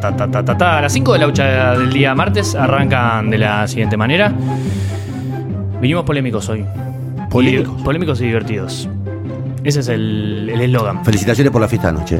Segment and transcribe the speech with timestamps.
[0.00, 0.80] ta, ta, ta, ta, ta, ta.
[0.80, 4.32] Las 5 de la hucha del día martes arrancan de la siguiente manera.
[5.80, 6.64] Vinimos polémicos hoy.
[7.30, 7.80] ¿Polémicos?
[7.80, 8.88] Y- polémicos y divertidos.
[9.64, 11.04] Ese es el el eslogan.
[11.04, 12.18] Felicitaciones por la fiesta anoche.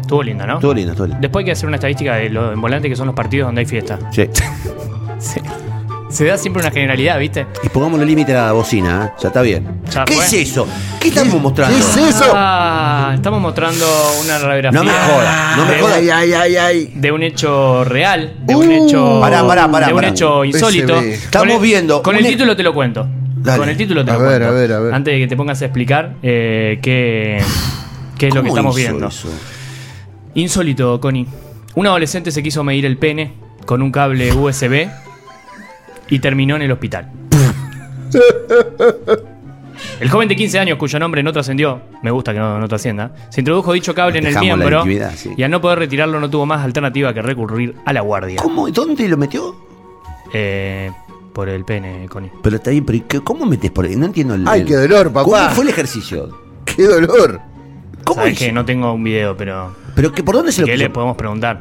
[0.00, 0.54] Estuvo linda, ¿no?
[0.54, 1.20] Estuvo lindo, estuvo lindo.
[1.20, 3.60] Después hay que hacer una estadística de lo en volante que son los partidos donde
[3.60, 3.98] hay fiesta.
[4.12, 4.28] Sí.
[5.18, 5.40] Se,
[6.08, 7.46] se da siempre una generalidad, ¿viste?
[7.62, 9.18] Y pongámosle límite a la bocina, ¿eh?
[9.22, 9.80] Ya está bien.
[9.90, 10.24] Ya ¿Qué fue.
[10.24, 10.66] es eso?
[11.00, 11.76] ¿Qué estamos mostrando?
[11.76, 12.32] ¿Qué es eso?
[12.34, 13.84] Ah, estamos mostrando
[14.24, 14.78] una radiografía.
[14.80, 15.96] No me jodas, no me de- jodas.
[15.96, 16.92] Ay, ay, ay, ay.
[16.94, 18.86] de un hecho real, de un Uh.
[18.86, 19.20] hecho.
[19.20, 20.08] Pará, pará, pará, de un pará.
[20.10, 20.94] hecho insólito.
[21.00, 21.12] PSV.
[21.12, 23.06] Estamos Con el- viendo Con el e- título te lo cuento.
[23.36, 23.58] Dale.
[23.58, 24.48] Con el título te A lo ver, cuento.
[24.48, 24.94] a ver, a ver.
[24.94, 27.38] Antes de que te pongas a explicar eh, qué,
[28.18, 29.08] qué es lo que ¿Cómo estamos hizo viendo.
[29.08, 29.28] eso?
[30.34, 31.26] Insólito, Connie.
[31.74, 33.32] Un adolescente se quiso medir el pene
[33.66, 34.88] con un cable USB
[36.08, 37.10] y terminó en el hospital.
[40.00, 43.12] El joven de 15 años, cuyo nombre no trascendió, me gusta que no, no trascienda,
[43.30, 45.32] se introdujo dicho cable en el Dejamos la miembro intimidad, sí.
[45.36, 48.36] y al no poder retirarlo no tuvo más alternativa que recurrir a la guardia.
[48.42, 48.70] ¿Cómo?
[48.70, 49.54] ¿Dónde lo metió?
[50.32, 50.90] Eh,
[51.34, 52.30] por el pene, Connie.
[52.42, 53.96] Pero está bien, pero ¿y qué- ¿cómo metes por ahí?
[53.96, 54.48] No entiendo el.
[54.48, 55.24] Ay, el- qué dolor, papá.
[55.24, 56.30] ¿Cómo fue el ejercicio?
[56.64, 57.40] ¡Qué dolor!
[58.04, 58.44] ¿Cómo Sabes hizo?
[58.46, 60.94] que no tengo un video, pero ¿Pero que, por dónde se lo que le puso?
[60.94, 61.60] podemos preguntar.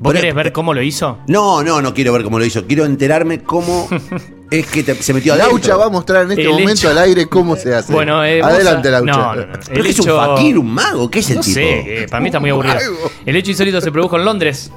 [0.00, 1.18] ¿Vos querés ver cómo lo hizo?
[1.28, 2.66] No, no, no quiero ver cómo lo hizo.
[2.66, 3.86] Quiero enterarme cómo
[4.50, 5.52] es que te- se metió adentro.
[5.52, 7.92] Laucha va a mostrar en este El momento hecho- al aire cómo se hace.
[7.92, 9.12] Bueno, eh, vos Adelante, a- Laucha.
[9.12, 9.52] No, no, no.
[9.68, 11.10] ¿Pero qué es un fakir, un mago?
[11.10, 11.54] ¿Qué es el No tipo?
[11.54, 12.74] sé, eh, para mí está muy aburrido.
[12.76, 13.10] Mago.
[13.26, 14.72] El hecho insólito se produjo en Londres.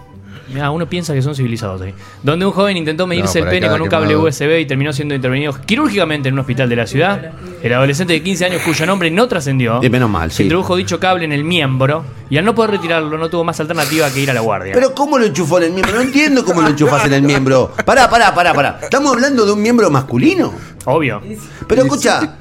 [0.54, 1.94] Mirá, uno piensa que son civilizados ahí.
[2.22, 4.16] Donde un joven intentó medirse No, el pene con un cable.
[4.16, 7.32] USB y terminó siendo intervenido quirúrgicamente en un hospital de la ciudad.
[7.64, 10.44] El adolescente de 15 años, cuyo nombre no trascendió, Eh, menos mal, sí.
[10.44, 14.10] introdujo dicho cable en el miembro y al no poder retirarlo no tuvo más alternativa
[14.12, 14.74] que ir a la guardia.
[14.74, 15.96] Pero ¿cómo lo enchufó en el miembro?
[15.96, 17.72] No entiendo cómo lo enchufás en el miembro.
[17.86, 18.80] Pará, pará, pará, pará.
[18.82, 20.54] ¿Estamos hablando de un miembro masculino?
[20.86, 21.22] Obvio.
[21.68, 22.36] Pero escucha,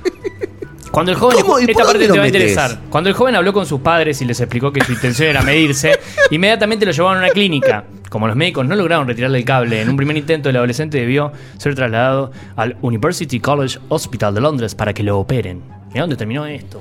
[0.92, 1.58] Cuando el joven, ¿Cómo?
[1.58, 2.40] ¿Y esta por parte dónde te va a metés?
[2.42, 2.78] interesar.
[2.90, 5.98] Cuando el joven habló con sus padres y les explicó que su intención era medirse,
[6.30, 7.84] inmediatamente lo llevaron a una clínica.
[8.10, 11.32] Como los médicos no lograron retirarle el cable, en un primer intento el adolescente debió
[11.56, 15.62] ser trasladado al University College Hospital de Londres para que lo operen.
[15.88, 16.78] Mira dónde terminó esto.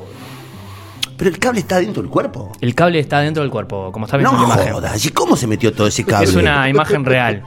[1.17, 2.51] pero el cable está dentro del cuerpo.
[2.59, 4.73] El cable está dentro del cuerpo, como está No viendo en la imagen.
[4.73, 5.05] jodas.
[5.05, 6.27] ¿Y cómo se metió todo ese cable?
[6.27, 7.43] Es una imagen real.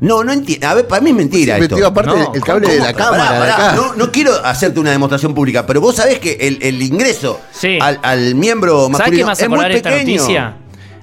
[0.00, 0.66] No, no entiendo.
[0.68, 1.86] A ver, para mí es mentira esto.
[1.86, 3.72] aparte No, el cable de la Pará, cámara de pará, acá.
[3.76, 7.78] No, no quiero hacerte una demostración pública, pero vos sabés que el, el ingreso Sí.
[7.80, 10.16] al, al miembro ¿Sabes masculino qué me hace es muy esta pequeño.
[10.20, 10.56] noticia?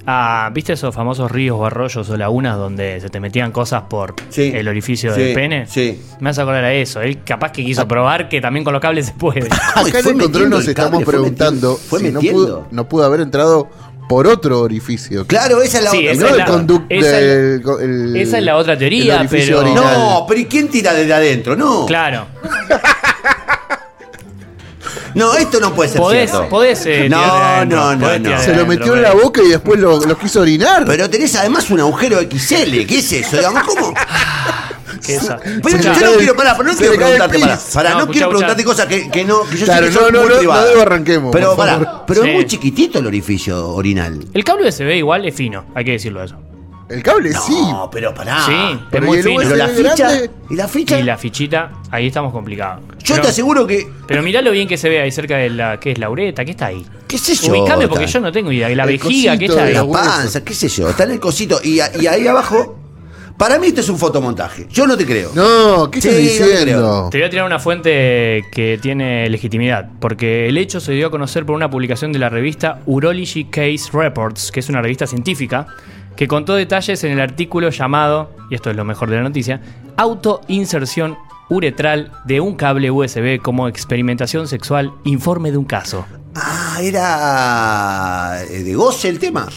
[0.05, 4.15] Ah, ¿Viste esos famosos ríos o arroyos o lagunas donde se te metían cosas por
[4.27, 4.51] Sí.
[4.53, 5.65] el orificio Sí, del pene?
[5.65, 5.97] sí.
[6.19, 6.99] Me hace acordar a eso.
[6.99, 9.47] Él capaz que quiso probar que también con los cables se puede.
[9.47, 12.37] Acá en el control nos estamos fue preguntando fue si no metiendo.
[12.45, 13.69] pudo, no pudo haber entrado
[14.13, 15.25] por otro orificio.
[15.25, 16.11] Claro, esa es la Sí, otra.
[16.11, 17.61] Esa no es el la- conducto esa es- del.
[17.63, 19.63] co- el- esa es la otra teoría, pero-.
[19.63, 21.55] No, pero ¿y quién tira desde adentro?
[21.55, 21.85] No.
[21.85, 22.27] Claro.
[25.15, 26.49] No, esto no puede ser Podés, cierto.
[26.49, 28.39] podés eh, No, adentro, no, no, no.
[28.41, 30.85] Se lo metió en la pero- boca y después lo, lo quiso orinar.
[30.87, 32.83] Pero tenés además un agujero XL.
[32.87, 33.37] ¿Qué es eso?
[33.37, 33.93] Digamos, ¿cómo?
[35.05, 37.95] Que esa- Pero Escuchá, yo no quiero, pará, pero no quiero preguntarte, pará, pará, No,
[37.95, 40.19] no, escuchá, quiero preguntarte cosas que, que no, que yo Claro, sé que son no,
[40.27, 42.29] no, muy no, arranquemos, Pero por pará, pero Sí.
[42.29, 44.19] es muy chiquitito el orificio orinal.
[44.33, 46.35] El cable USB igual es fino, hay que decirlo eso.
[46.89, 47.53] El cable sí.
[47.53, 48.43] No, pero pará.
[48.45, 49.39] Sí, es pero muy ¿y el fino.
[49.41, 50.29] Pero la USB ficha, grande?
[50.49, 52.81] y la ficha, Y la fichita, ahí estamos complicados.
[53.03, 55.49] yo Pero- te aseguro que Pero mirá lo bien que se ve ahí cerca de
[55.49, 55.79] la.
[55.79, 56.43] ¿Qué es la uretra?
[56.45, 56.85] ¿Qué está ahí?
[57.07, 57.51] qué sé yo.
[57.53, 58.69] Ubicame porque yo no tengo idea.
[58.69, 59.33] ¿Y la El vejiga?
[59.37, 59.73] ¿Qué cosito está de ahí?
[59.75, 60.03] la hueso.
[60.09, 62.77] panza, qué sé yo, está en el cosito y, a- y ahí abajo
[63.37, 64.67] para mí esto es un fotomontaje.
[64.69, 65.31] Yo no te creo.
[65.33, 67.07] No, ¿qué Sí, estás no te diciendo?
[67.11, 71.11] Te voy a tirar una fuente que tiene legitimidad, porque el hecho se dio a
[71.11, 75.67] conocer por una publicación de la revista Urology Case Reports, que es una revista científica,
[76.15, 79.61] que contó detalles en el artículo llamado, y esto es lo mejor de la noticia,
[79.97, 81.17] Autoinserción
[81.49, 86.05] uretral de un cable USB como experimentación sexual, informe de un caso.
[86.35, 89.47] Ah, era eh, de goce el tema.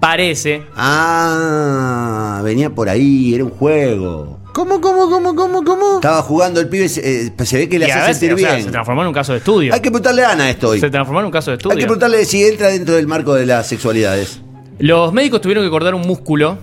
[0.00, 4.38] Parece, Ah, venía por ahí, era un juego.
[4.52, 5.94] ¿Cómo, cómo, cómo, cómo, cómo?
[5.96, 8.34] Estaba jugando el pibe, se, eh, se ve que le y a hace veces, sentir
[8.34, 8.64] o sea, bien.
[8.66, 9.74] se transformó en un caso de estudio.
[9.74, 10.80] Hay que preguntarle a Ana esto hoy.
[10.80, 11.74] Se transformó en un caso de estudio.
[11.74, 14.40] Hay que preguntarle si entra dentro del marco de las sexualidades.
[14.78, 16.58] Los médicos tuvieron que cortar un músculo.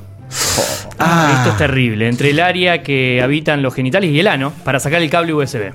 [1.00, 1.36] Ah.
[1.38, 2.07] Esto es terrible.
[2.07, 5.74] Entre el área que habitan los genitales y el ano para sacar el cable USB.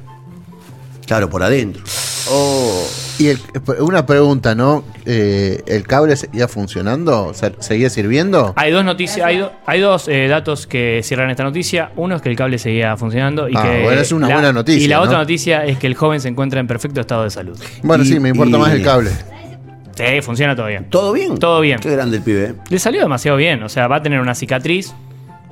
[1.06, 1.82] Claro, por adentro.
[2.30, 2.84] Oh.
[3.18, 3.38] Y el-
[3.80, 4.84] una pregunta, ¿no?
[5.04, 7.32] Eh, ¿El cable seguía funcionando?
[7.34, 8.52] ¿Se- ¿Seguía sirviendo?
[8.56, 11.90] Hay dos noticias, hay, do- hay dos eh, datos que cierran esta noticia.
[11.96, 14.52] Uno es que el cable seguía funcionando y Ah, que bueno, es una la- buena
[14.52, 15.02] noticia, Y la ¿no?
[15.02, 17.58] otra noticia es que el joven se encuentra en perfecto estado de salud.
[17.82, 19.10] Bueno, Y- sí, me importa y- más el cable.
[19.96, 20.88] Sí, funciona todo bien.
[20.90, 21.36] ¿Todo bien?
[21.38, 21.80] Todo bien.
[21.80, 22.44] Qué grande el pibe.
[22.44, 22.54] ¿eh?
[22.70, 23.64] Le salió demasiado bien.
[23.64, 24.94] O sea, va a tener una cicatriz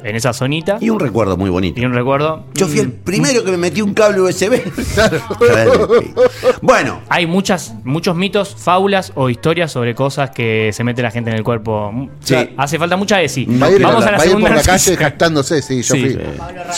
[0.08, 0.78] en esa zonita.
[0.80, 1.80] Y un recuerdo muy bonito.
[1.80, 2.44] Y un recuerdo.
[2.54, 4.60] Yo fui el Mm, primero que me metí un cable USB.
[6.62, 11.30] bueno, Hay muchas, muchos mitos, fábulas o historias sobre cosas que se mete la gente
[11.30, 11.92] en el cuerpo.
[12.20, 12.34] Sí.
[12.56, 13.46] Hace falta mucha ESI.
[13.46, 15.82] Va a ir, Vamos a la va a ir segunda por la calle jactándose, sí,
[15.82, 16.00] yo Sí.
[16.00, 16.18] fui.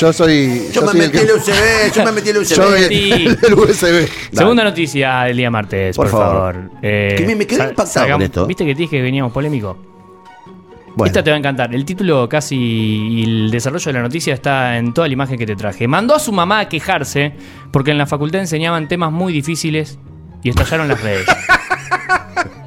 [0.00, 0.68] Yo soy.
[0.72, 2.76] yo, me soy el metí que- el USB, yo me metí el Yo USB.
[2.76, 3.28] el, Sí.
[3.46, 4.08] el USB.
[4.32, 6.54] Segunda noticia del día martes, por, Por favor.
[6.54, 6.70] favor.
[6.82, 8.46] Eh, Que me- me quedé impactado con esto.
[8.46, 9.76] ¿Viste que te dije que veníamos polémico?
[10.98, 11.72] Bueno, Esta te va a encantar.
[11.72, 15.46] El título casi y el desarrollo de la noticia está en toda la imagen que
[15.46, 15.86] te traje.
[15.86, 17.34] Mandó a su mamá a quejarse
[17.70, 19.96] porque en la facultad enseñaban temas muy difíciles
[20.42, 21.24] y estallaron las redes.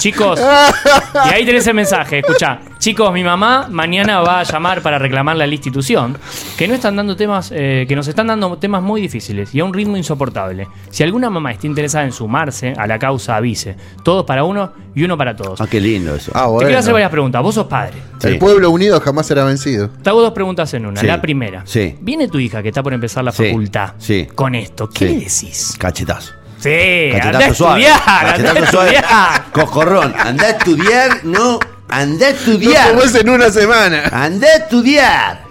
[0.00, 2.58] Chicos, y ahí tenés el mensaje, escucha.
[2.78, 6.16] Chicos, mi mamá mañana va a llamar para reclamarle a la institución
[6.56, 9.64] que no están dando temas, eh, que nos están dando temas muy difíciles y a
[9.66, 10.66] un ritmo insoportable.
[10.88, 13.76] Si alguna mamá está interesada en sumarse a la causa, avise.
[14.02, 15.60] Todos para uno y uno para todos.
[15.60, 16.32] ah, qué lindo eso.
[16.34, 17.42] Ah, Te quiero hacer varias preguntas.
[17.42, 17.98] Vos sos padre.
[18.18, 18.28] Sí.
[18.28, 19.90] El pueblo unido jamás será vencido.
[20.02, 21.00] Te hago dos preguntas en una.
[21.00, 21.06] Sí.
[21.06, 21.62] La primera.
[21.66, 21.96] Sí.
[22.00, 23.44] Viene tu hija que está por empezar la Sí.
[23.48, 23.92] facultad.
[23.98, 24.26] Sí.
[24.34, 24.88] Con esto.
[24.88, 25.14] ¿Qué Sí.
[25.14, 25.74] le decís?
[25.78, 26.32] Cachetazo.
[26.60, 27.80] Sí, anda a suave.
[27.86, 28.90] estudiar, anda a suave.
[28.94, 29.44] estudiar.
[29.52, 30.14] Coscorrón.
[30.18, 31.58] Anda a estudiar, no.
[31.88, 32.94] Anda a No estudiar.
[33.02, 34.02] es en una semana.
[34.12, 35.44] Anda a estudiar.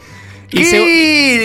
[0.52, 0.78] Y ¿Qué se-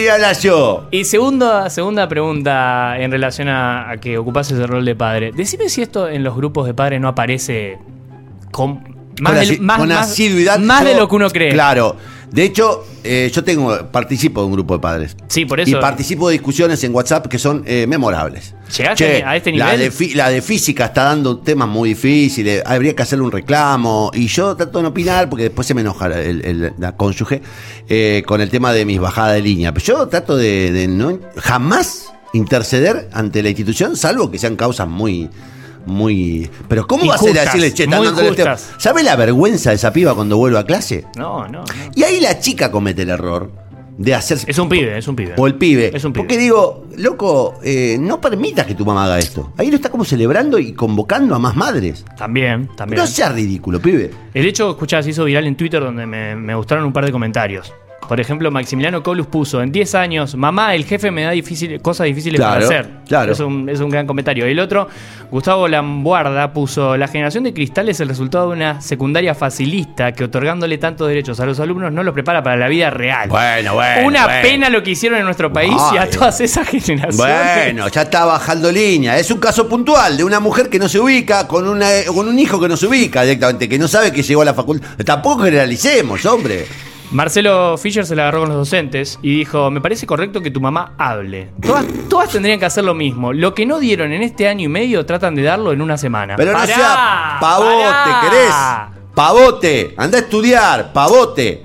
[0.02, 0.88] le habla yo?
[0.90, 5.30] Y segunda, segunda pregunta en relación a, a que ocupás ese rol de padre.
[5.34, 7.76] Decime si esto en los grupos de padres no aparece
[8.50, 10.58] con más, con, del- asi- más- con más- asiduidad.
[10.58, 11.52] más yo- de lo que uno cree.
[11.52, 11.96] Claro.
[12.30, 15.16] De hecho, eh, yo tengo, participo de un grupo de padres.
[15.28, 15.70] Sí, por eso.
[15.70, 18.54] Y participo de discusiones en WhatsApp que son eh, memorables.
[18.76, 19.92] ¿Llegaste a este La nivel?
[19.96, 24.10] de, la de física está dando temas muy difíciles, habría que hacerle un reclamo.
[24.14, 27.40] Y yo trato de no opinar porque después se me enoja el- el- la cónyuge
[27.88, 29.72] eh, con el tema de mis bajadas de línea.
[29.72, 34.88] Pero yo trato de, de no jamás interceder ante la institución, salvo que sean causas
[34.88, 35.30] muy.
[35.86, 36.50] Muy.
[36.68, 38.44] Pero, ¿cómo va a ser decirle, che, dándole este-.
[38.78, 41.04] ¿Sabe la vergüenza de esa piba cuando vuelve a clase?
[41.16, 41.64] No, no, no.
[41.94, 43.50] Y ahí la chica comete el error
[43.96, 44.38] de hacer.
[44.46, 45.34] Es un pibe, es un pibe.
[45.36, 45.90] O el pibe.
[45.94, 46.22] Es un pibe.
[46.22, 49.52] Porque digo, loco, eh, no permitas que tu mamá haga esto.
[49.56, 52.04] Ahí lo está como celebrando y convocando a más madres.
[52.16, 53.00] También, también.
[53.00, 54.10] No seas ridículo, pibe.
[54.32, 57.12] El hecho, escuchá, se hizo viral en Twitter donde me, me gustaron un par de
[57.12, 57.72] comentarios.
[58.08, 62.06] Por ejemplo, Maximiliano Colus puso, en 10 años, mamá, el jefe me da difícil, cosas
[62.06, 62.90] difíciles Claro, para hacer.
[63.06, 63.32] claro.
[63.32, 64.46] Es un, es un gran comentario.
[64.46, 64.88] Y el otro,
[65.30, 70.24] Gustavo Lambuarda puso, la generación de cristal es el resultado de una secundaria facilista que
[70.24, 73.28] otorgándole tantos derechos a los alumnos no los prepara para la vida real.
[73.28, 74.06] Bueno, bueno.
[74.06, 74.42] una bueno.
[74.42, 77.16] pena lo que hicieron en nuestro país y a todas esas generaciones.
[77.16, 79.18] Bueno, ya está bajando línea.
[79.18, 82.38] Es un caso puntual de una mujer que no se ubica con, una, con un
[82.38, 84.88] hijo que no se ubica directamente, que no sabe que llegó a la facultad.
[85.04, 86.66] Tampoco generalicemos, hombre.
[87.14, 90.60] Marcelo Fischer se la agarró con los docentes y dijo, me parece correcto que tu
[90.60, 91.50] mamá hable.
[91.62, 93.32] Todas, todas tendrían que hacer lo mismo.
[93.32, 96.34] Lo que no dieron en este año y medio tratan de darlo en una semana.
[96.36, 98.20] Pero no Pará, sea pavote, pará.
[98.20, 99.04] ¿querés?
[99.14, 101.64] Pavote, anda a estudiar, pavote.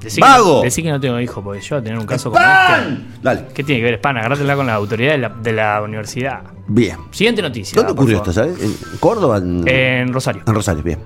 [0.00, 0.60] Decí Vago.
[0.62, 3.06] Que, decí que no tengo hijo, porque yo voy a tener un caso como ¡Pan!
[3.10, 3.20] este.
[3.22, 3.44] Dale.
[3.52, 4.20] ¿Qué tiene que ver, Spana?
[4.20, 6.40] Agarrátela con la autoridad de la, de la universidad.
[6.68, 6.96] Bien.
[7.10, 7.74] Siguiente noticia.
[7.76, 8.58] ¿Dónde ocurrió esto, sabes?
[8.62, 9.38] ¿En Córdoba?
[9.38, 10.42] En, En Rosario.
[10.46, 11.00] en Rosario, bien.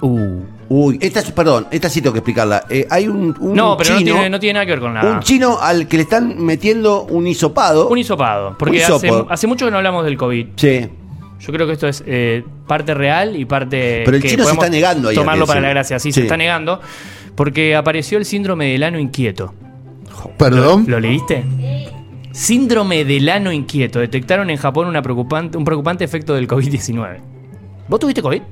[0.00, 0.40] Uh.
[0.68, 2.64] Uy, esta es, perdón, esta sí tengo que explicarla.
[2.68, 5.04] Eh, hay un, un No, pero no tiene, no tiene nada que ver con la...
[5.04, 7.88] un chino al que le están metiendo un hisopado.
[7.88, 8.56] Un hisopado.
[8.58, 10.46] Porque Un hace, mucho que no hablamos del COVID.
[10.56, 10.88] Sí.
[11.38, 14.02] Yo creo que esto es eh, parte real y parte.
[14.04, 15.98] Pero el que chino se está negando ahí Tomarlo para la gracia.
[15.98, 16.20] Sí, Sí.
[16.20, 16.80] se está negando.
[17.36, 19.54] Porque apareció el síndrome del ano inquieto.
[20.38, 20.86] Perdón.
[20.88, 21.44] ¿Lo leíste?
[22.32, 24.00] Síndrome del ano inquieto.
[24.00, 27.18] Detectaron en Japón una preocupante, un preocupante efecto del COVID-19.
[27.88, 28.42] ¿Vos tuviste COVID?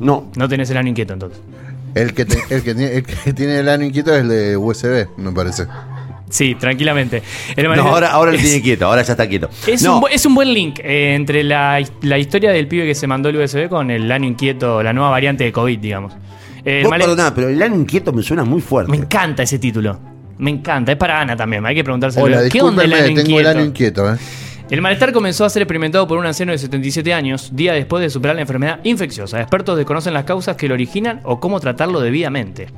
[0.00, 0.30] No.
[0.36, 1.40] No tenés el ano inquieto entonces.
[1.94, 4.56] El que, te- el, que tiene, el que tiene el ano inquieto es el de
[4.56, 5.66] USB, me parece.
[6.28, 7.22] Sí, tranquilamente.
[7.56, 9.50] El No, ahora, ahora lo es- tiene quieto, ahora ya está quieto.
[9.66, 12.94] Es, no, un, es un buen link eh, entre la, la historia del pibe que
[12.94, 16.12] se mandó el USB con el ano inquieto, la nueva variante de COVID, digamos.
[16.64, 18.90] Eh, el vos male- perdoná, pero el ano inquieto me suena muy fuerte.
[18.92, 19.98] Me encanta ese título.
[20.38, 20.92] Me encanta.
[20.92, 21.66] Es para Ana también.
[21.66, 23.58] Hay que preguntarse Hola, ¿Qué onda el ano discúlpeme, tengo el inquieto?
[23.58, 24.16] ano inquieto, ¿eh?
[24.70, 28.08] El malestar comenzó a ser experimentado por un anciano de 77 años, día después de
[28.10, 29.40] superar la enfermedad infecciosa.
[29.40, 32.68] Expertos desconocen las causas que lo originan o cómo tratarlo debidamente.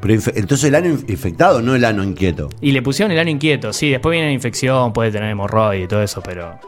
[0.00, 2.48] Pero entonces el ano inf- infectado, no el ano inquieto.
[2.62, 3.72] Y le pusieron el ano inquieto.
[3.72, 6.58] Sí, después viene la infección, puede tener hemorroide y todo eso, pero.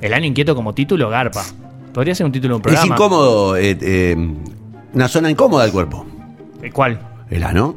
[0.00, 1.44] El ano inquieto como título, garpa.
[1.92, 2.84] Podría ser un título de un programa.
[2.84, 4.16] Es incómodo, eh, eh,
[4.92, 6.04] una zona incómoda del cuerpo.
[6.72, 6.98] ¿Cuál?
[7.30, 7.76] El ano.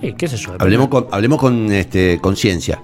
[0.00, 0.52] Eh, ¿Qué sé yo?
[0.58, 2.80] Hablemos con, hablemos con este, conciencia.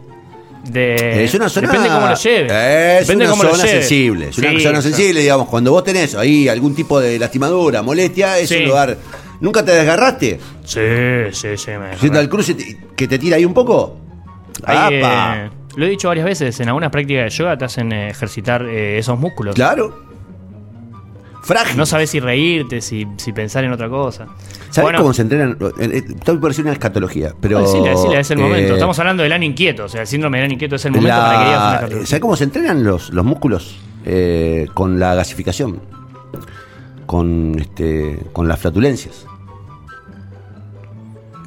[0.65, 1.69] De- es una zona.
[1.69, 2.53] Depende cómo lo lleves.
[2.53, 4.29] Es Depende una cómo zona sensible.
[4.29, 5.49] Es una Sí, zona sensible, digamos.
[5.49, 8.57] Cuando vos tenés ahí algún tipo de lastimadura, molestia, es Sí.
[8.57, 8.97] un lugar.
[9.41, 10.39] ¿Nunca te desgarraste?
[10.65, 10.81] Sí,
[11.33, 11.71] sí, sí.
[11.73, 12.57] Me Siendo al cruce
[12.97, 13.99] que te tira ahí un poco.
[14.69, 18.99] Eh, lo he dicho varias veces, en algunas prácticas de yoga te hacen ejercitar eh,
[18.99, 19.55] esos músculos.
[19.55, 20.04] Claro.
[21.45, 21.77] Frágil.
[21.77, 24.27] No sabes si reírte, si, si pensar en otra cosa.
[24.71, 25.59] ¿Sabes Bueno, cómo se entrenan?
[25.79, 27.61] Eh, eh, Estoy por decir una escatología, pero.
[27.61, 28.73] Decile, decile, es el eh, momento.
[28.75, 29.85] Estamos hablando del año inquieto.
[29.85, 31.75] O sea, el síndrome del año inquieto es el momento la- para que digas una
[31.75, 32.07] escatología.
[32.07, 33.77] ¿Sabes cómo se entrenan los, los músculos?
[34.07, 35.81] Eh, con la gasificación.
[37.07, 39.27] Con, este, con las flatulencias.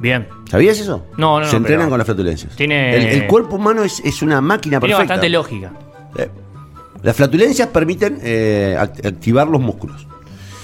[0.00, 0.28] Bien.
[0.48, 1.04] ¿Sabías eso?
[1.16, 2.54] No, no, Se no, entrenan pero con las flatulencias.
[2.56, 5.14] tiene- El, el cuerpo humano es, es una máquina Tiene perfecta.
[5.14, 5.72] bastante lógica.
[6.16, 6.28] Eh,
[7.02, 10.06] Las flatulencias permiten eh, act- activar los músculos.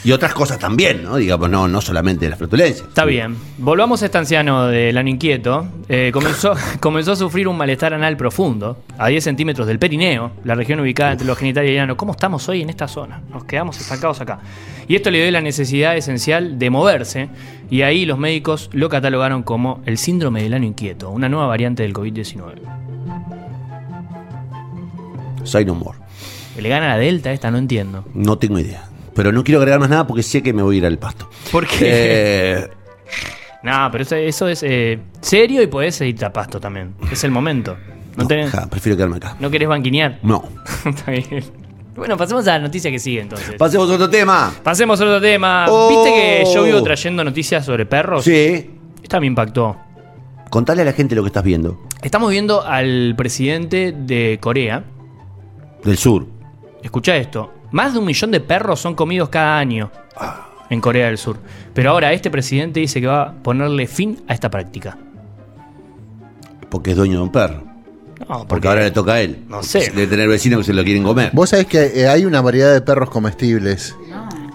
[0.07, 1.17] Y otras cosas también, ¿no?
[1.17, 2.87] Digamos, no, no solamente las flatulencias.
[2.87, 3.37] Está bien.
[3.57, 5.67] Volvamos a este anciano del año inquieto.
[5.88, 10.55] Eh, comenzó, comenzó a sufrir un malestar anal profundo, a 10 centímetros del perineo, la
[10.57, 11.97] región ubicada entre los genitales y el ano.
[11.97, 13.23] ¿Cómo estamos hoy en esta zona?
[13.33, 14.41] Nos quedamos estancados acá.
[14.88, 17.31] Y esto le dio la necesidad esencial de moverse,
[17.71, 21.83] y ahí los médicos lo catalogaron como el síndrome del ano inquieto, una nueva variante
[21.83, 22.57] del COVID-19.
[25.45, 25.97] Say no more.
[26.61, 27.50] ¿Le gana la Delta esta?
[27.50, 28.04] No entiendo.
[28.14, 28.88] No tengo idea.
[29.14, 31.28] Pero no quiero agregar más nada porque sé que me voy a ir al pasto.
[31.52, 31.78] ¿Por qué?
[31.82, 32.68] Eh,
[33.62, 36.94] No, pero eso, eso es eh, serio y podés irte a pasto también.
[37.11, 37.75] Es el momento.
[38.14, 39.37] No, no, tenés- ja, prefiero quedarme acá.
[39.40, 40.18] no querés banquinear.
[40.23, 40.44] No.
[40.84, 41.42] Está bien.
[41.96, 43.54] Bueno, pasemos a la noticia que sigue entonces.
[43.56, 44.52] Pasemos a otro tema.
[44.62, 45.64] Pasemos a otro tema.
[45.70, 45.88] Oh.
[45.88, 48.23] ¿Viste que yo vivo trayendo noticias sobre perros?
[48.25, 48.70] Sí.
[49.02, 49.76] Esta me impactó.
[50.50, 51.80] Contale a la gente lo que estás viendo.
[52.02, 54.84] Estamos viendo al presidente de Corea.
[55.84, 56.26] Del sur.
[56.85, 57.53] Escucha esto.
[57.73, 59.91] Más de un millón de perros son comidos cada año
[60.71, 61.38] en Corea del Sur.
[61.73, 64.97] Pero ahora este presidente dice que va a ponerle fin a esta práctica.
[66.71, 67.64] Porque es dueño de un perro.
[68.29, 69.45] No, Porque ahora le toca a él.
[69.49, 69.91] No sé.
[69.91, 71.31] De tener vecinos que se lo quieren comer.
[71.33, 73.97] Vos sabés que eh, hay una variedad de perros comestibles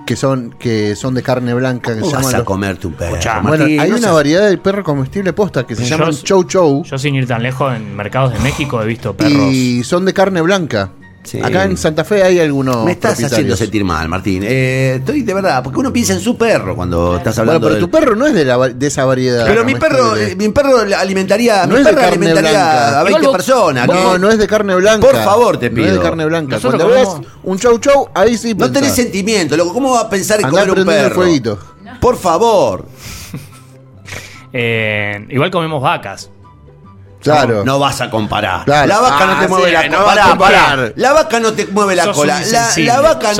[0.05, 2.87] que son que son de carne blanca que se ¿Cómo vas llaman a los- comerte
[2.87, 3.17] un perro?
[3.43, 3.79] Bueno, Martín?
[3.79, 6.83] hay No una seas- variedad de perros comestibles posta que se Yo- llaman chow chow
[6.83, 9.51] Yo sin ir tan lejos en mercados de México he visto perros.
[9.53, 10.91] y son de carne blanca.
[11.21, 11.39] Sí.
[11.43, 14.41] Acá en Santa Fe hay algunos Me estás haciendo sentir mal, Martín.
[14.45, 17.75] Eh, estoy de verdad, porque uno piensa en su perro cuando estás Bueno, hablando pero
[17.75, 19.45] del- tu perro no es de, la, va- de esa variedad.
[19.45, 22.99] Pero mi perro, eh, mi perro alimentaría, No mi es de perro carne alimentaría blanca.
[22.99, 23.87] a 20 Igual vos- personas.
[23.87, 25.07] No, no es de carne blanca.
[25.07, 25.87] Por favor, te No pido.
[25.87, 26.55] es de carne blanca.
[26.55, 29.73] Nosotros Cuando veas un chow chow, ahí sí No tenés sentimiento, loco.
[29.73, 31.15] ¿Cómo va a pensar en comer un el perro?
[31.15, 31.59] fueguito.
[31.99, 32.85] Por favor.
[34.51, 36.31] Eh, igual comemos vacas.
[37.21, 37.65] Claro.
[37.65, 38.63] No vas a comparar.
[38.65, 38.87] Claro.
[38.87, 40.05] La vaca no Ah, te mueve sí, la no cola.
[40.15, 40.93] vas a comparar.
[40.95, 42.41] La vaca no te mueve la Sos cola.
[42.77, 43.31] La, vaca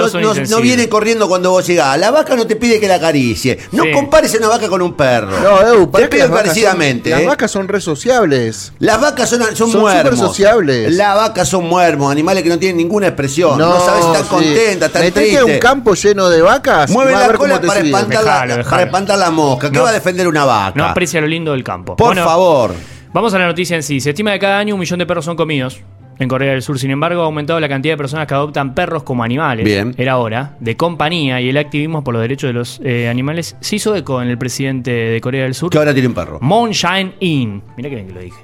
[0.49, 1.97] no, viene corriendo cuando vos llegás.
[1.97, 3.57] La vaca no te pide que la acaricie.
[3.71, 3.91] No Sí.
[3.91, 5.31] compares una vaca con un perro.
[5.39, 7.09] No, Eu, te que pido las vacas son- encarecidamente.
[7.11, 7.25] Las eh.
[7.27, 8.73] vacas son re sociables.
[8.79, 10.19] Las vacas son, son, Son muermos.
[10.19, 10.93] sociables.
[10.95, 13.57] Las vacas son muermos, animales que no tienen ninguna expresión.
[13.57, 14.29] No, sabes si están sí.
[14.29, 15.39] contentas, están tristes.
[15.39, 16.89] a un campo lleno de vacas.
[16.91, 19.71] Mueve a la cola te para espantar, la, para espantar la mosca.
[19.71, 20.73] ¿Qué va a defender una vaca?
[20.75, 21.95] No aprecia lo lindo del campo.
[21.95, 22.73] Por favor.
[23.13, 23.99] Vamos a la noticia en sí.
[23.99, 25.81] Se estima que cada año un millón de perros son comidos
[26.19, 26.77] en Corea del Sur.
[26.77, 29.65] Sin embargo, ha aumentado la cantidad de personas que adoptan perros como animales.
[29.65, 29.95] Bien.
[29.97, 33.77] Era hora de compañía y el activismo por los derechos de los eh, animales se
[33.77, 36.37] hizo eco en el presidente de Corea del Sur, Que ahora tiene un perro.
[36.41, 37.63] Moon Jae-in.
[37.77, 38.37] Mirá que bien que lo dije.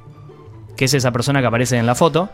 [0.75, 2.29] Que es esa persona que aparece en la foto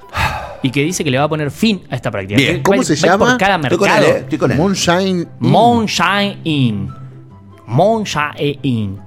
[0.63, 2.38] y que dice que le va a poner fin a esta práctica.
[2.38, 2.61] Bien.
[2.63, 3.25] ¿Cómo va- se va llama?
[3.31, 4.15] Por cada Estoy con él, mercado.
[4.15, 4.19] eh.
[4.21, 4.57] Estoy con él.
[4.57, 5.27] Moonshine.
[5.39, 6.89] Moon Jae-in.
[7.67, 8.97] Moon Jae-in.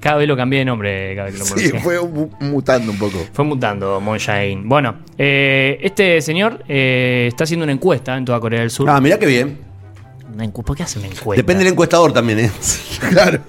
[0.00, 2.98] Cada vez lo cambié de nombre, cada vez que lo Sí, fue mu- mutando un
[2.98, 3.18] poco.
[3.34, 4.66] Fue mutando Moon Jae-in.
[4.66, 8.88] Bueno, eh, este señor eh, está haciendo una encuesta en toda Corea del Sur.
[8.88, 9.58] Ah, mirá qué bien.
[10.64, 11.40] ¿Por qué hace una encuesta?
[11.42, 12.50] Depende del encuestador también, ¿eh?
[13.10, 13.40] Claro.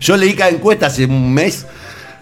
[0.00, 1.66] Yo leí cada encuesta hace un mes.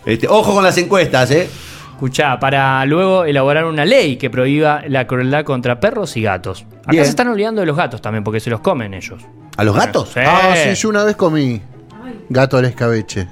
[0.04, 1.48] Este, ojo con las encuestas, ¿eh?
[1.92, 6.66] Escuchá, para luego elaborar una ley que prohíba la crueldad contra perros y gatos.
[6.82, 7.04] Acá Bien.
[7.04, 9.22] se están olvidando de los gatos también, porque se los comen ellos.
[9.56, 10.10] ¿A los gatos?
[10.12, 10.20] Sí.
[10.22, 11.62] Ah, sí, yo una vez comí
[12.28, 13.26] gato al escabeche.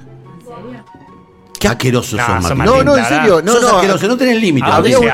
[1.64, 2.58] Qué asquerosos No, Martín.
[2.58, 3.40] Martín, No, no, en serio.
[3.42, 3.68] No, Sos no.
[3.76, 4.66] asqueroso, no tenés límite.
[4.70, 5.08] Había, un,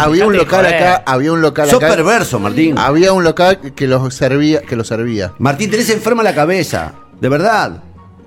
[0.00, 1.94] había- un local acá, había un local Sos acá.
[1.94, 2.76] perverso, Martín.
[2.76, 5.32] Había un local que los servía, que los servía.
[5.38, 6.92] Martín, tenés enferma la cabeza.
[7.20, 7.82] De verdad.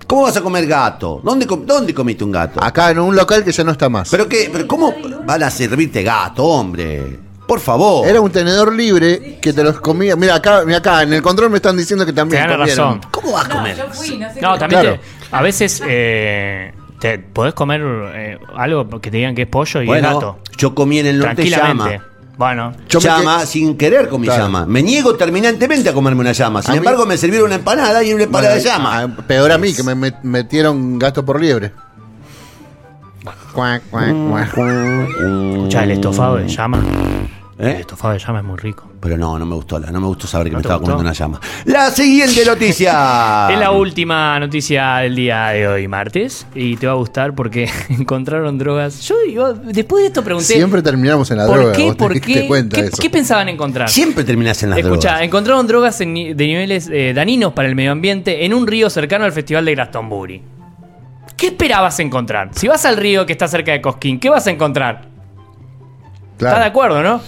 [0.08, 1.20] ¿Cómo vas a comer gato?
[1.22, 2.63] ¿Dónde, com- dónde comiste un gato?
[2.63, 4.08] Acá en un local que ya no está más.
[4.10, 4.50] ¿Pero qué?
[4.53, 4.94] ¿Pero cómo
[5.25, 7.20] van a servirte gato, hombre?
[7.46, 8.08] Por favor.
[8.08, 10.15] Era un tenedor libre que te los comía.
[10.15, 12.86] Mira acá, mira acá, en el control me están diciendo que también Te dan comieron.
[12.96, 13.12] razón.
[13.12, 13.77] ¿Cómo vas a No, comer?
[13.77, 15.00] yo fui, no sé No, también Claro.
[15.00, 17.81] te- a veces eh, te podés comer
[18.13, 20.39] eh, algo que te digan que es pollo y es Bueno, gato.
[20.57, 21.89] yo comí en el norte llama.
[22.37, 24.43] Bueno, Yo llama que- sin querer comí Claro.
[24.43, 24.65] llama.
[24.65, 26.61] Me niego terminantemente a comerme una llama.
[26.61, 29.15] Sin A mí- embargo, me sirvieron una empanada y una empanada de llama.
[29.25, 31.71] Peor a mí, que me met- metieron gato por liebre.
[33.53, 34.57] Cuac, cuac, cuac.
[34.57, 36.83] escuchá, el estofado de llama.
[37.57, 37.79] El ¿Eh?
[37.79, 38.85] estofado de llama es muy rico.
[39.00, 40.91] pero no, no me gustó, la- no me gustó saber que ¿No me estaba gustó?
[40.91, 41.39] comiendo una llama.
[41.63, 43.47] La siguiente noticia.
[43.50, 47.69] Es la última noticia del día de hoy, martes, y te va a gustar porque
[47.89, 49.00] encontraron drogas.
[49.07, 50.53] Yo, yo después de esto pregunté.
[50.53, 51.74] Siempre terminamos en la ¿Por droga.
[51.74, 51.89] qué?
[51.91, 52.19] te ¿Por qué?
[52.47, 52.97] ¿Qué, de eso.
[53.01, 53.88] qué pensaban encontrar?
[53.89, 55.24] Siempre terminás en las Escucha, drogas.
[55.24, 59.24] encontraron drogas en de niveles eh, daninos para el medio ambiente en un río cercano
[59.24, 60.41] al Festival de Glastonbury.
[61.38, 62.50] ¿Qué esperabas encontrar?
[62.53, 65.05] Si vas al río que está cerca de Cosquín, ¿qué vas a encontrar?
[66.38, 66.55] Claro.
[66.55, 67.21] ¿Estás de acuerdo, no?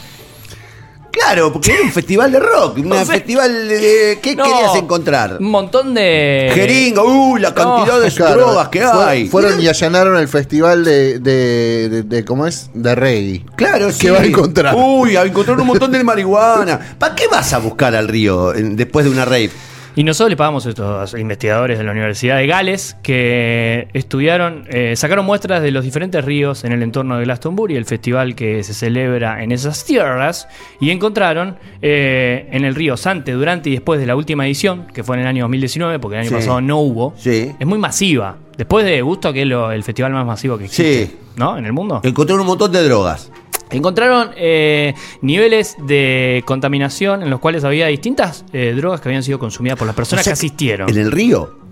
[1.19, 3.13] Claro, porque era un festival de rock, un No sé.
[3.13, 4.19] festival de...
[4.21, 5.37] ¿Qué No, querías encontrar?
[5.39, 6.51] Un montón de.
[6.53, 9.27] Jeringa, uh, la cantidad de Claro, drogas que fue- hay.
[9.27, 12.69] Fueron y allanaron el festival de, de, de- de- ¿cómo es?
[12.73, 13.43] De reggae.
[13.55, 13.99] Claro, sí.
[13.99, 14.75] ¿Qué va a encontrar?
[14.77, 16.95] Uy, a encontrar un montón de marihuana.
[16.99, 19.49] ¿Para qué vas a buscar al río después de una rave?
[19.97, 24.95] Y nosotros le pagamos a estos investigadores de la Universidad de Gales que estudiaron, eh,
[24.95, 28.75] sacaron muestras de los diferentes ríos en el entorno de Glastonbury, el festival que se
[28.75, 30.47] celebra en esas tierras,
[30.79, 35.03] y encontraron eh, en el río Sante durante y después de la última edición, que
[35.03, 36.35] fue en el año 2019, porque el año Sí.
[36.35, 37.51] pasado no hubo, Sí.
[37.59, 38.37] es muy masiva.
[38.55, 41.17] Después de Gusto, que es lo- el festival más masivo que existe, Sí.
[41.37, 41.57] ¿no?
[41.57, 42.01] En el mundo.
[42.03, 43.31] Encontraron un montón de drogas.
[43.71, 49.39] Encontraron eh, niveles de contaminación en los cuales había distintas eh, drogas que habían sido
[49.39, 50.89] consumidas por las personas O sea que asistieron.
[50.89, 51.67] ¿En el río?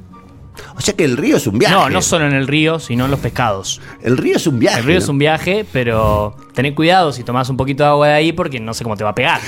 [0.78, 1.76] O sea que el río es un viaje.
[1.76, 3.82] No, no solo en el río, sino en los pescados.
[4.02, 4.80] El río es un viaje.
[4.80, 8.14] El río es un viaje, pero tened cuidado si tomás un poquito de agua de
[8.14, 9.42] ahí porque no sé cómo te va a pegar.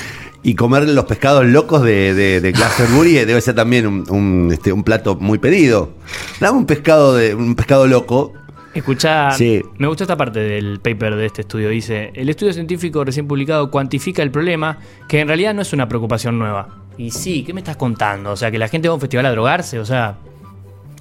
[0.44, 4.72] Y comer los pescados locos de, de, de Glastonbury debe ser también un, un, este,
[4.72, 5.92] un plato muy pedido.
[6.39, 8.34] Dame un pescado de un pescado loco.
[8.78, 9.62] Escuchá, Sí.
[9.78, 11.70] me gustó esta parte del paper de este estudio.
[11.70, 15.88] Dice, el estudio científico recién publicado cuantifica el problema, que en realidad no es una
[15.88, 16.68] preocupación nueva.
[16.98, 18.32] Y sí, ¿qué me estás contando?
[18.32, 20.16] O sea, que la gente va a un festival a drogarse, o sea...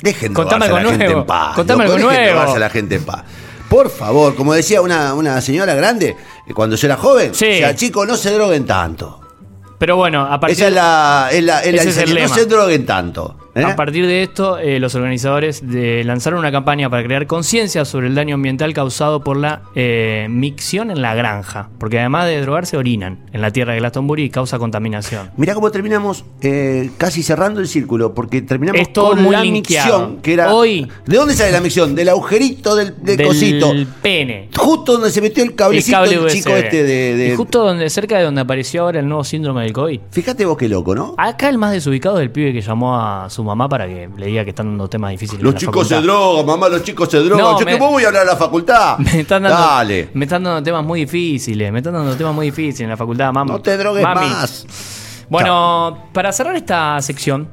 [0.02, 1.54] Dejen de Contame drogarse a algo la gente en paz.
[1.54, 2.40] Contame algo nuevo.
[2.40, 3.24] a la gente en paz.
[3.68, 6.16] Por favor, como decía una, una señora grande,
[6.46, 7.46] eh, cuando yo era joven, Sí.
[7.46, 9.20] decía, chicos, no se droguen tanto.
[9.78, 12.14] Pero bueno, a partir Esa es la, es la, es la Ese es el enseñanza,
[12.14, 12.28] lema.
[12.28, 13.38] no se droguen tanto.
[13.56, 13.64] ¿Eh?
[13.64, 18.06] A partir de esto, eh, los organizadores de- lanzaron una campaña para crear conciencia sobre
[18.08, 21.70] el daño ambiental causado por la eh, micción en la granja.
[21.78, 25.30] Porque además de drogarse, orinan en la tierra de Glastonbury y causa contaminación.
[25.36, 26.24] Mirá cómo terminamos
[26.98, 29.98] casi cerrando el círculo, porque terminamos Es todo con muy la linkeado.
[29.98, 30.54] micción, que era...
[30.54, 31.94] Hoy- ¿De dónde sale la micción?
[31.94, 33.72] Del agujerito del, del Del cosito.
[34.02, 34.48] pene.
[34.56, 37.16] Justo donde se metió el cablecito cable el chico este de...
[37.16, 40.00] de- Y justo donde, cerca de donde apareció ahora el nuevo síndrome del COVID.
[40.10, 41.14] Fíjate vos qué loco, ¿no?
[41.16, 44.26] Acá el más desubicado es el pibe que llamó a su mamá para que le
[44.26, 45.42] diga que están dando temas difíciles.
[45.42, 46.14] Los en la chicos se facultad.
[46.14, 47.38] drogan, mamá, los chicos se drogan.
[47.38, 48.98] No, Yo me- que voy a hablar a la facultad.
[48.98, 50.08] Me están, dando, Dale.
[50.14, 53.32] me están dando temas muy difíciles, me están dando temas muy difíciles en la facultad,
[53.32, 53.52] mamá.
[53.52, 54.26] No te drogues Mami.
[54.28, 55.24] más.
[55.28, 57.48] Bueno, para cerrar esta sección,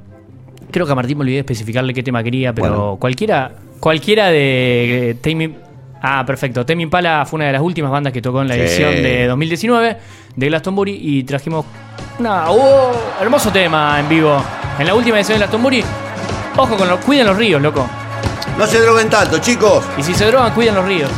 [0.72, 2.98] creo que a Martín me olvidé de especificarle qué tema quería, pero Bueno.
[3.00, 5.18] cualquiera cualquiera de
[6.06, 6.66] Ah, perfecto.
[6.66, 8.60] Tame Impala fue una de las últimas bandas que tocó en la Sí.
[8.60, 9.98] edición de 2019
[10.36, 11.66] de Glastonbury y trajimos
[12.20, 12.92] una ¡oh!
[13.22, 14.44] hermoso tema en vivo.
[14.78, 15.84] En la última edición de Glastonbury,
[16.58, 17.88] ojo con los cuiden los ríos, loco.
[18.58, 19.84] No se droguen tanto, chicos.
[19.98, 21.10] Y si se drogan, cuiden los ríos.